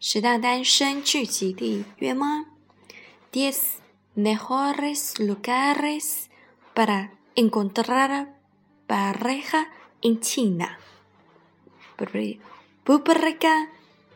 [0.00, 2.46] 十大单身聚集地约吗？
[3.30, 3.78] Diez
[4.16, 6.28] mejores lugares
[6.74, 8.34] para encontrar
[8.86, 9.68] pareja
[10.02, 10.78] en China.
[12.84, 13.68] Publica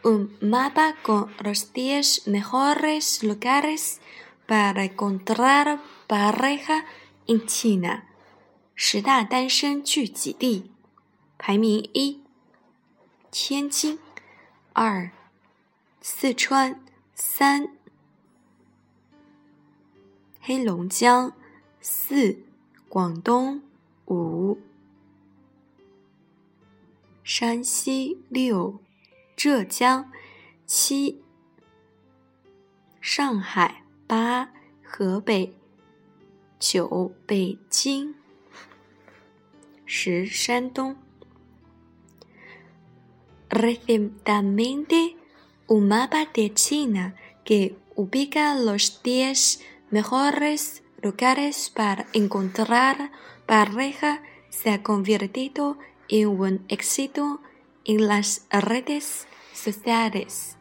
[0.03, 4.01] un mapa con los diez mejores lugares
[4.47, 6.85] para encontrar pareja
[7.27, 8.03] en China.
[8.75, 10.71] 十大单身聚集地，
[11.39, 12.21] 排名一：
[13.31, 13.99] 天津，
[14.75, 15.11] 二。
[16.04, 16.84] 四川
[17.14, 17.78] 三，
[20.40, 21.32] 黑龙江
[21.80, 22.44] 四，
[22.90, 23.62] 广东
[24.08, 24.58] 五，
[27.24, 28.80] 山西六，
[29.36, 30.12] 浙江
[30.66, 31.22] 七，
[33.00, 34.52] 上海八，
[34.84, 35.56] 河北
[36.58, 38.16] 九，北京
[39.86, 40.98] 十，山东。
[43.50, 45.11] Recientemente
[45.68, 53.12] un mapa de China que ubica los 10 mejores lugares para encontrar
[53.46, 57.42] pareja se ha convertido en un éxito
[57.86, 60.58] en las redes sociales.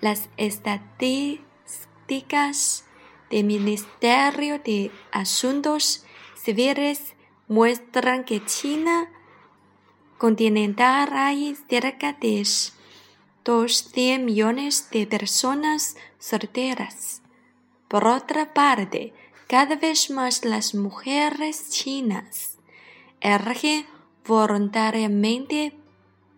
[0.00, 2.84] Las estadísticas
[3.30, 6.04] del Ministerio de Asuntos
[6.36, 7.14] Civiles
[7.48, 9.10] muestran que China
[10.18, 12.40] continental hay cerca de
[13.44, 17.22] 200 millones de personas solteras.
[17.88, 19.12] Por otra parte,
[19.46, 22.58] cada vez más las mujeres chinas
[23.20, 23.86] eligen
[24.26, 25.74] voluntariamente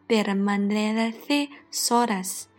[0.06, 2.50] permanecer solas.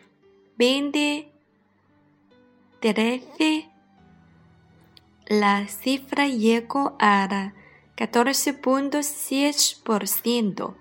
[0.57, 1.26] 20
[2.79, 3.69] 13,
[5.27, 7.53] la cifra llegó a
[7.95, 10.75] 14.6%.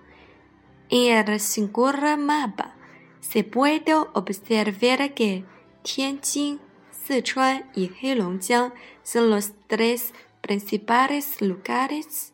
[0.88, 2.76] En el segundo mapa
[3.21, 5.44] se puede observar que
[5.82, 6.60] Tianjin,
[6.91, 8.72] Sichuan y Heilongjiang
[9.03, 12.32] son los tres principales lugares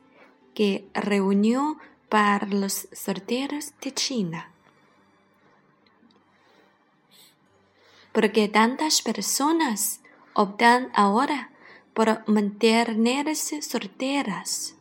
[0.55, 4.52] que reunió para los solteros de China.
[8.13, 10.01] Porque tantas personas
[10.35, 11.51] optan ahora
[11.95, 14.77] por mantenerse solteras.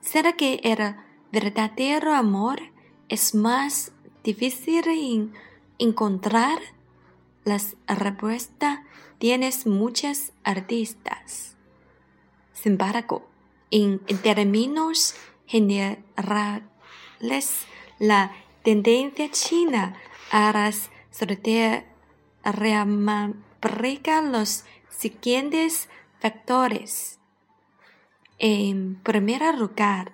[0.00, 0.96] ¿Será que el
[1.32, 2.60] verdadero amor
[3.08, 3.92] es más
[4.24, 5.32] difícil en
[5.78, 6.58] encontrar?
[7.44, 8.80] Las respuestas
[9.18, 11.56] tienes muchas artistas.
[12.52, 13.26] Sin embargo,
[13.70, 15.14] en términos
[15.46, 16.04] generales,
[17.98, 19.94] la tendencia china
[20.30, 21.84] a las solteras
[22.44, 25.88] remarca los siguientes
[26.20, 27.18] factores.
[28.38, 30.12] En primer lugar,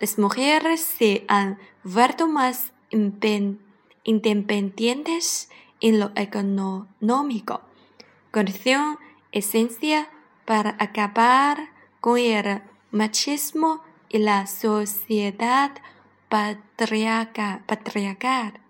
[0.00, 2.72] las mujeres se han vuelto más
[4.04, 5.50] independientes
[5.80, 7.62] en lo económico,
[8.30, 8.98] condición
[9.32, 10.08] esencia
[10.44, 15.72] para acabar con el machismo y la sociedad
[16.28, 18.60] patriarcal.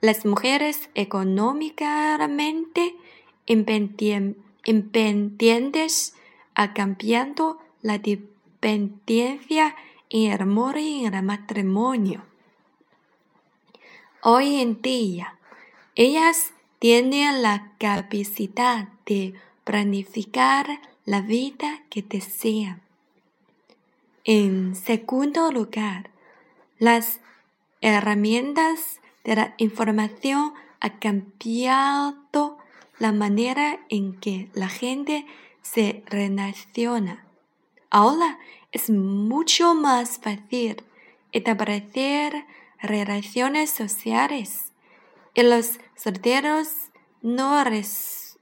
[0.00, 2.96] Las mujeres económicamente
[3.44, 6.14] independientes
[6.54, 9.76] han cambiado la dependencia
[10.08, 12.24] en el amor en el matrimonio.
[14.22, 15.36] Hoy en día,
[15.94, 19.34] ellas tienen la capacidad de
[19.64, 22.80] planificar la vida que desean.
[24.24, 26.08] En segundo lugar,
[26.78, 27.20] las
[27.80, 32.58] herramientas de la información ha cambiado
[32.98, 35.26] la manera en que la gente
[35.62, 37.26] se relaciona.
[37.90, 38.38] Ahora
[38.72, 40.82] es mucho más fácil
[41.32, 42.44] establecer
[42.80, 44.72] relaciones sociales
[45.34, 46.68] y los solteros
[47.22, 47.62] no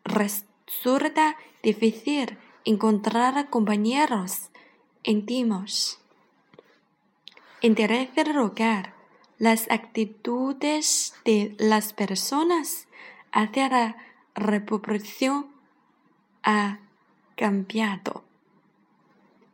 [0.04, 4.50] resulta difícil encontrar compañeros
[5.02, 6.00] íntimos.
[7.60, 8.94] En tercer lugar,
[9.38, 12.88] las actitudes de las personas
[13.32, 13.96] hacia la
[14.34, 15.46] reproducción
[16.42, 16.78] ha
[17.36, 18.24] cambiado.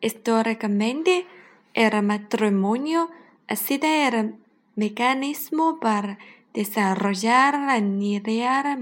[0.00, 1.26] Históricamente,
[1.75, 3.10] el matrimonio
[3.48, 4.34] ha sido el
[4.76, 6.19] mecanismo para
[6.52, 8.78] desarrollar la unidad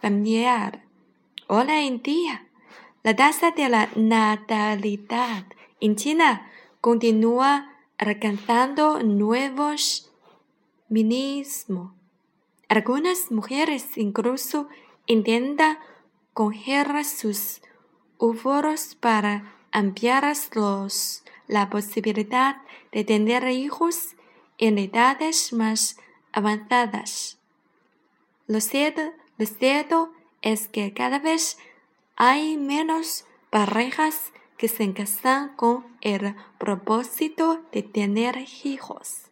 [0.00, 0.82] familiar.
[1.46, 2.46] Hoy en día,
[3.02, 5.44] la tasa de la natalidad
[5.80, 10.10] en China continúa alcanzando nuevos
[10.88, 11.92] mínimos.
[12.68, 14.68] Algunas mujeres incluso
[15.06, 15.78] intenta
[16.32, 17.60] congelar sus
[18.18, 22.56] óvulos para ampliarlos la posibilidad
[22.90, 24.16] de tener hijos
[24.58, 25.96] en edades más
[26.32, 27.38] avanzadas.
[28.46, 29.12] Lo cierto
[30.42, 31.58] es que cada vez
[32.16, 39.30] hay menos parejas que se casan con el propósito de tener hijos.